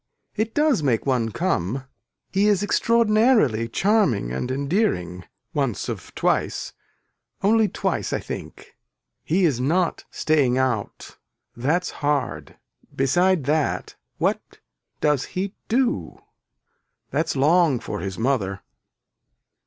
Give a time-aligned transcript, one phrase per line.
[0.35, 1.83] It does make one come,
[2.31, 6.73] he is extraordinarily charming and endearing once of twice
[7.43, 8.75] only twice I think.
[9.23, 11.17] He is not staying out
[11.55, 12.57] that's hard
[12.95, 14.41] beside that what
[15.01, 16.19] does he do.
[17.11, 18.61] That's long for his mother.